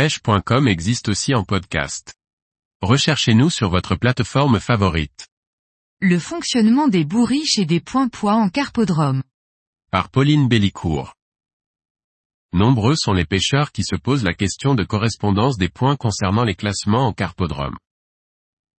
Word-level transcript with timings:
pêche.com 0.00 0.66
existe 0.66 1.10
aussi 1.10 1.34
en 1.34 1.44
podcast. 1.44 2.14
Recherchez-nous 2.80 3.50
sur 3.50 3.68
votre 3.68 3.96
plateforme 3.96 4.58
favorite. 4.58 5.28
Le 6.00 6.18
fonctionnement 6.18 6.88
des 6.88 7.04
bourriches 7.04 7.58
et 7.58 7.66
des 7.66 7.80
points 7.80 8.08
poids 8.08 8.32
en 8.32 8.48
carpodrome. 8.48 9.22
Par 9.90 10.08
Pauline 10.08 10.48
Bellicourt. 10.48 11.12
Nombreux 12.54 12.96
sont 12.96 13.12
les 13.12 13.26
pêcheurs 13.26 13.72
qui 13.72 13.84
se 13.84 13.94
posent 13.94 14.24
la 14.24 14.32
question 14.32 14.74
de 14.74 14.84
correspondance 14.84 15.58
des 15.58 15.68
points 15.68 15.96
concernant 15.96 16.44
les 16.44 16.54
classements 16.54 17.06
en 17.06 17.12
carpodrome. 17.12 17.76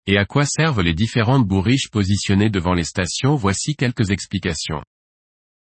Et 0.07 0.17
à 0.17 0.25
quoi 0.25 0.47
servent 0.47 0.81
les 0.81 0.95
différentes 0.95 1.47
bourriches 1.47 1.91
positionnées 1.91 2.49
devant 2.49 2.73
les 2.73 2.83
stations 2.83 3.35
Voici 3.35 3.75
quelques 3.75 4.09
explications. 4.09 4.83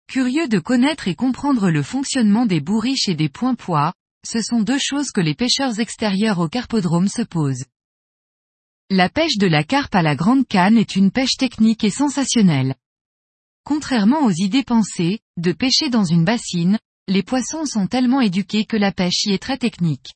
Curieux 0.08 0.46
de 0.46 0.58
connaître 0.58 1.08
et 1.08 1.14
comprendre 1.14 1.70
le 1.70 1.82
fonctionnement 1.82 2.44
des 2.44 2.60
bourriches 2.60 3.08
et 3.08 3.14
des 3.14 3.30
points 3.30 3.54
poids, 3.54 3.94
ce 4.30 4.42
sont 4.42 4.60
deux 4.60 4.78
choses 4.78 5.10
que 5.10 5.22
les 5.22 5.34
pêcheurs 5.34 5.80
extérieurs 5.80 6.38
au 6.38 6.48
carpodrome 6.48 7.08
se 7.08 7.22
posent. 7.22 7.64
La 8.90 9.08
pêche 9.08 9.38
de 9.38 9.46
la 9.46 9.64
carpe 9.64 9.94
à 9.94 10.02
la 10.02 10.16
grande 10.16 10.46
canne 10.46 10.76
est 10.76 10.96
une 10.96 11.10
pêche 11.10 11.38
technique 11.38 11.82
et 11.82 11.90
sensationnelle. 11.90 12.74
Contrairement 13.64 14.26
aux 14.26 14.32
idées 14.32 14.64
pensées, 14.64 15.20
de 15.38 15.52
pêcher 15.52 15.88
dans 15.88 16.04
une 16.04 16.26
bassine, 16.26 16.78
les 17.06 17.22
poissons 17.22 17.64
sont 17.64 17.86
tellement 17.86 18.20
éduqués 18.20 18.66
que 18.66 18.76
la 18.76 18.92
pêche 18.92 19.24
y 19.24 19.32
est 19.32 19.42
très 19.42 19.56
technique. 19.56 20.12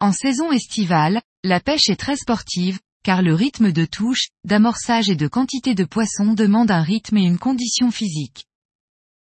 En 0.00 0.12
saison 0.12 0.50
estivale, 0.50 1.20
la 1.44 1.60
pêche 1.60 1.90
est 1.90 2.00
très 2.00 2.16
sportive, 2.16 2.78
car 3.02 3.20
le 3.20 3.34
rythme 3.34 3.70
de 3.70 3.84
touche, 3.84 4.28
d'amorçage 4.44 5.10
et 5.10 5.16
de 5.16 5.28
quantité 5.28 5.74
de 5.74 5.84
poissons 5.84 6.32
demande 6.32 6.70
un 6.70 6.82
rythme 6.82 7.18
et 7.18 7.24
une 7.24 7.38
condition 7.38 7.90
physique. 7.90 8.46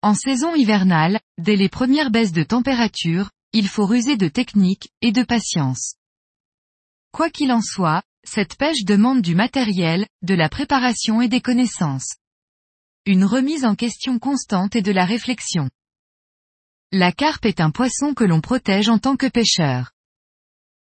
En 0.02 0.16
saison 0.16 0.56
hivernale, 0.56 1.20
dès 1.38 1.56
les 1.56 1.70
premières 1.70 2.10
baisses 2.10 2.32
de 2.32 2.44
température, 2.44 3.30
il 3.58 3.70
faut 3.70 3.86
ruser 3.86 4.18
de 4.18 4.28
technique 4.28 4.90
et 5.02 5.14
de 5.14 5.24
patience. 5.24 5.96
Quoi 7.14 7.30
qu'il 7.30 7.54
en 7.54 7.62
soit, 7.62 8.04
cette 8.26 8.58
pêche 8.58 8.84
demande 8.84 9.22
du 9.22 9.34
matériel, 9.34 10.06
de 10.24 10.34
la 10.34 10.50
préparation 10.50 11.22
et 11.22 11.30
des 11.30 11.40
connaissances. 11.40 12.18
Une 13.06 13.24
remise 13.24 13.64
en 13.64 13.76
question 13.76 14.20
constante 14.20 14.76
et 14.76 14.82
de 14.82 14.92
la 14.92 15.06
réflexion. 15.06 15.70
La 16.92 17.14
carpe 17.14 17.46
est 17.46 17.62
un 17.62 17.72
poisson 17.72 18.14
que 18.14 18.26
l'on 18.26 18.42
protège 18.42 18.90
en 18.90 19.00
tant 19.00 19.16
que 19.16 19.28
pêcheur. 19.28 19.94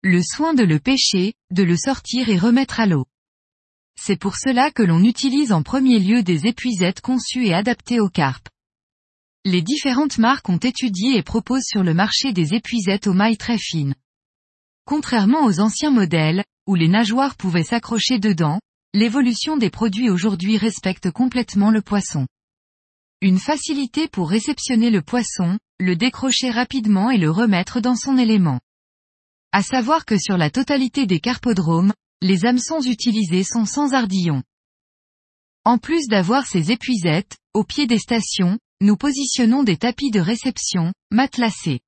Le 0.03 0.21
soin 0.21 0.53
de 0.53 0.65
le 0.65 0.81
pêcher, 0.81 1.33
de 1.51 1.63
le 1.63 1.77
sortir 1.77 2.27
et 2.27 2.37
remettre 2.37 2.81
à 2.81 2.87
l'eau. 2.87 3.05
C'est 3.97 4.19
pour 4.19 4.35
cela 4.35 4.69
que 4.69 4.83
l'on 4.83 5.01
utilise 5.01 5.53
en 5.53 5.63
premier 5.63 5.97
lieu 5.97 6.23
des 6.23 6.45
épuisettes 6.45 6.99
conçues 6.99 7.45
et 7.45 7.53
adaptées 7.53 8.01
aux 8.01 8.09
carpes. 8.09 8.49
Les 9.47 9.61
différentes 9.61 10.17
marques 10.17 10.49
ont 10.49 10.57
étudié 10.57 11.17
et 11.17 11.21
proposent 11.21 11.67
sur 11.67 11.83
le 11.83 11.93
marché 11.93 12.33
des 12.33 12.55
épuisettes 12.55 13.05
aux 13.05 13.13
mailles 13.13 13.37
très 13.37 13.59
fines. 13.59 13.93
Contrairement 14.85 15.45
aux 15.45 15.59
anciens 15.59 15.91
modèles, 15.91 16.43
où 16.65 16.73
les 16.73 16.87
nageoires 16.87 17.35
pouvaient 17.35 17.63
s'accrocher 17.63 18.17
dedans, 18.17 18.59
l'évolution 18.95 19.55
des 19.55 19.69
produits 19.69 20.09
aujourd'hui 20.09 20.57
respecte 20.57 21.11
complètement 21.11 21.69
le 21.69 21.83
poisson. 21.83 22.25
Une 23.21 23.37
facilité 23.37 24.07
pour 24.07 24.31
réceptionner 24.31 24.89
le 24.89 25.03
poisson, 25.03 25.59
le 25.79 25.95
décrocher 25.95 26.49
rapidement 26.49 27.11
et 27.11 27.19
le 27.19 27.29
remettre 27.29 27.81
dans 27.81 27.95
son 27.95 28.17
élément. 28.17 28.59
À 29.51 29.61
savoir 29.61 30.05
que 30.05 30.17
sur 30.17 30.37
la 30.37 30.49
totalité 30.49 31.05
des 31.05 31.19
carpodromes, 31.19 31.93
les 32.19 32.45
hameçons 32.45 32.81
utilisés 32.81 33.43
sont 33.43 33.65
sans 33.65 33.93
ardillon. 33.93 34.41
En 35.65 35.77
plus 35.77 36.07
d'avoir 36.07 36.47
ces 36.47 36.71
épuisettes, 36.71 37.37
au 37.53 37.63
pied 37.63 37.85
des 37.85 37.99
stations, 37.99 38.57
nous 38.81 38.97
positionnons 38.97 39.63
des 39.63 39.77
tapis 39.77 40.11
de 40.11 40.19
réception, 40.19 40.93
matelassés. 41.11 41.79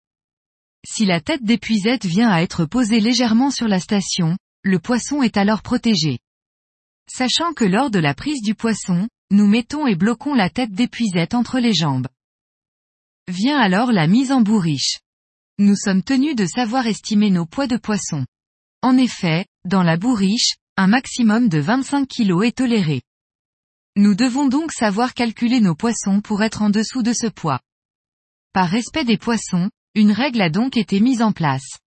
Si 0.85 1.05
la 1.05 1.19
tête 1.19 1.43
d'épuisette 1.43 2.05
vient 2.05 2.29
à 2.29 2.41
être 2.41 2.65
posée 2.65 2.99
légèrement 2.99 3.51
sur 3.51 3.67
la 3.67 3.79
station, 3.79 4.37
le 4.63 4.79
poisson 4.79 5.21
est 5.21 5.37
alors 5.37 5.61
protégé. 5.61 6.19
Sachant 7.11 7.53
que 7.53 7.65
lors 7.65 7.89
de 7.89 7.99
la 7.99 8.13
prise 8.13 8.41
du 8.41 8.55
poisson, 8.55 9.07
nous 9.31 9.47
mettons 9.47 9.87
et 9.87 9.95
bloquons 9.95 10.33
la 10.33 10.49
tête 10.49 10.71
d'épuisette 10.71 11.33
entre 11.33 11.59
les 11.59 11.73
jambes. 11.73 12.07
Vient 13.27 13.59
alors 13.59 13.91
la 13.91 14.07
mise 14.07 14.31
en 14.31 14.41
bourriche. 14.41 14.99
Nous 15.59 15.75
sommes 15.75 16.03
tenus 16.03 16.35
de 16.35 16.45
savoir 16.45 16.87
estimer 16.87 17.29
nos 17.29 17.45
poids 17.45 17.67
de 17.67 17.77
poisson. 17.77 18.25
En 18.81 18.97
effet, 18.97 19.45
dans 19.65 19.83
la 19.83 19.97
bourriche, 19.97 20.55
un 20.77 20.87
maximum 20.87 21.49
de 21.49 21.57
25 21.57 22.07
kg 22.07 22.43
est 22.43 22.57
toléré. 22.57 23.01
Nous 23.99 24.13
devons 24.13 24.45
donc 24.45 24.73
savoir 24.73 25.15
calculer 25.15 25.59
nos 25.59 25.73
poissons 25.73 26.21
pour 26.21 26.43
être 26.43 26.61
en 26.61 26.69
dessous 26.69 27.01
de 27.01 27.13
ce 27.13 27.25
poids. 27.25 27.59
Par 28.53 28.69
respect 28.69 29.05
des 29.05 29.17
poissons, 29.17 29.71
une 29.95 30.11
règle 30.11 30.39
a 30.43 30.51
donc 30.51 30.77
été 30.77 30.99
mise 30.99 31.23
en 31.23 31.31
place. 31.31 31.79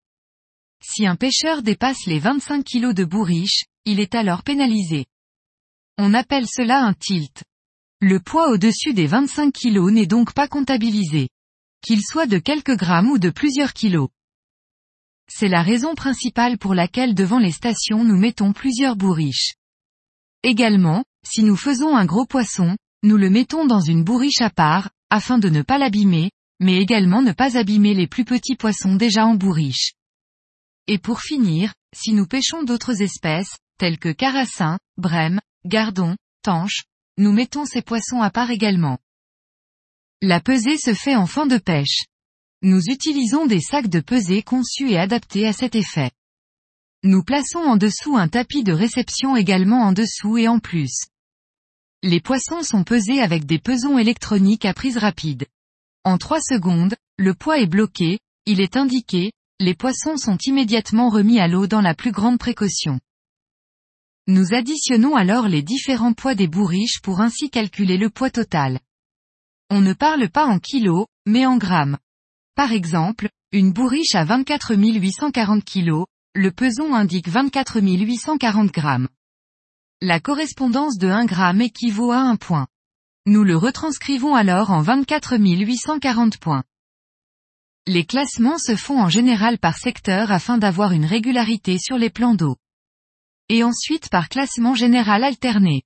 Si 0.82 1.06
un 1.06 1.14
pêcheur 1.14 1.62
dépasse 1.62 2.06
les 2.06 2.18
25 2.18 2.64
kg 2.64 2.92
de 2.94 3.04
bourriche, 3.04 3.62
il 3.84 4.00
est 4.00 4.16
alors 4.16 4.42
pénalisé. 4.42 5.06
On 5.98 6.12
appelle 6.12 6.48
cela 6.48 6.80
un 6.82 6.94
tilt. 6.94 7.44
Le 8.00 8.18
poids 8.18 8.50
au-dessus 8.50 8.92
des 8.92 9.06
25 9.06 9.52
kg 9.52 9.92
n'est 9.92 10.06
donc 10.06 10.32
pas 10.32 10.48
comptabilisé. 10.48 11.28
Qu'il 11.80 12.02
soit 12.02 12.26
de 12.26 12.38
quelques 12.38 12.76
grammes 12.76 13.10
ou 13.10 13.18
de 13.18 13.30
plusieurs 13.30 13.72
kilos. 13.72 14.08
C'est 15.28 15.46
la 15.46 15.62
raison 15.62 15.94
principale 15.94 16.58
pour 16.58 16.74
laquelle 16.74 17.14
devant 17.14 17.38
les 17.38 17.52
stations 17.52 18.02
nous 18.02 18.16
mettons 18.16 18.52
plusieurs 18.52 18.96
bourriches. 18.96 19.54
Également, 20.42 21.04
si 21.24 21.42
nous 21.42 21.56
faisons 21.56 21.96
un 21.96 22.04
gros 22.04 22.26
poisson, 22.26 22.76
nous 23.02 23.16
le 23.16 23.30
mettons 23.30 23.66
dans 23.66 23.80
une 23.80 24.04
bourriche 24.04 24.40
à 24.40 24.50
part, 24.50 24.90
afin 25.10 25.38
de 25.38 25.48
ne 25.48 25.62
pas 25.62 25.78
l'abîmer, 25.78 26.30
mais 26.60 26.76
également 26.76 27.22
ne 27.22 27.32
pas 27.32 27.56
abîmer 27.56 27.94
les 27.94 28.06
plus 28.06 28.24
petits 28.24 28.56
poissons 28.56 28.96
déjà 28.96 29.24
en 29.26 29.34
bourriche. 29.34 29.92
Et 30.86 30.98
pour 30.98 31.20
finir, 31.20 31.72
si 31.94 32.12
nous 32.12 32.26
pêchons 32.26 32.62
d'autres 32.62 33.00
espèces, 33.02 33.56
telles 33.78 33.98
que 33.98 34.12
carassins, 34.12 34.78
brèmes, 34.96 35.40
gardons, 35.64 36.16
tanches, 36.42 36.84
nous 37.16 37.32
mettons 37.32 37.64
ces 37.64 37.82
poissons 37.82 38.20
à 38.20 38.30
part 38.30 38.50
également. 38.50 38.98
La 40.22 40.40
pesée 40.40 40.76
se 40.76 40.92
fait 40.92 41.16
en 41.16 41.26
fin 41.26 41.46
de 41.46 41.58
pêche. 41.58 42.04
Nous 42.62 42.82
utilisons 42.88 43.46
des 43.46 43.60
sacs 43.60 43.88
de 43.88 44.00
pesée 44.00 44.42
conçus 44.42 44.90
et 44.90 44.98
adaptés 44.98 45.46
à 45.46 45.52
cet 45.52 45.74
effet. 45.74 46.10
Nous 47.02 47.22
plaçons 47.22 47.60
en 47.60 47.78
dessous 47.78 48.18
un 48.18 48.28
tapis 48.28 48.62
de 48.62 48.74
réception 48.74 49.34
également 49.34 49.84
en 49.84 49.92
dessous 49.92 50.36
et 50.36 50.48
en 50.48 50.58
plus. 50.58 51.06
Les 52.02 52.20
poissons 52.20 52.62
sont 52.62 52.84
pesés 52.84 53.22
avec 53.22 53.46
des 53.46 53.58
pesons 53.58 53.96
électroniques 53.96 54.66
à 54.66 54.74
prise 54.74 54.98
rapide. 54.98 55.46
En 56.04 56.18
3 56.18 56.40
secondes, 56.42 56.96
le 57.16 57.32
poids 57.32 57.58
est 57.58 57.66
bloqué, 57.66 58.18
il 58.44 58.60
est 58.60 58.76
indiqué, 58.76 59.32
les 59.60 59.74
poissons 59.74 60.18
sont 60.18 60.36
immédiatement 60.44 61.08
remis 61.08 61.40
à 61.40 61.48
l'eau 61.48 61.66
dans 61.66 61.80
la 61.80 61.94
plus 61.94 62.12
grande 62.12 62.38
précaution. 62.38 63.00
Nous 64.26 64.52
additionnons 64.52 65.16
alors 65.16 65.48
les 65.48 65.62
différents 65.62 66.12
poids 66.12 66.34
des 66.34 66.48
bourriches 66.48 67.00
pour 67.02 67.22
ainsi 67.22 67.48
calculer 67.48 67.96
le 67.96 68.10
poids 68.10 68.30
total. 68.30 68.78
On 69.70 69.80
ne 69.80 69.94
parle 69.94 70.28
pas 70.28 70.44
en 70.44 70.58
kilos, 70.58 71.06
mais 71.24 71.46
en 71.46 71.56
grammes. 71.56 71.96
Par 72.56 72.72
exemple, 72.72 73.30
une 73.52 73.72
bourriche 73.72 74.14
à 74.14 74.24
24 74.24 74.74
840 74.76 75.64
kg, 75.64 76.04
le 76.36 76.52
peson 76.52 76.94
indique 76.94 77.28
24 77.28 77.80
840 77.80 78.70
grammes. 78.70 79.08
La 80.00 80.20
correspondance 80.20 80.96
de 80.96 81.08
1 81.08 81.24
gramme 81.24 81.60
équivaut 81.60 82.12
à 82.12 82.20
1 82.20 82.36
point. 82.36 82.68
Nous 83.26 83.42
le 83.42 83.56
retranscrivons 83.56 84.36
alors 84.36 84.70
en 84.70 84.80
24 84.80 85.36
840 85.36 86.38
points. 86.38 86.62
Les 87.88 88.04
classements 88.04 88.58
se 88.58 88.76
font 88.76 89.00
en 89.00 89.08
général 89.08 89.58
par 89.58 89.76
secteur 89.76 90.30
afin 90.30 90.56
d'avoir 90.56 90.92
une 90.92 91.04
régularité 91.04 91.78
sur 91.78 91.98
les 91.98 92.10
plans 92.10 92.34
d'eau. 92.34 92.56
Et 93.48 93.64
ensuite 93.64 94.08
par 94.08 94.28
classement 94.28 94.76
général 94.76 95.24
alterné. 95.24 95.82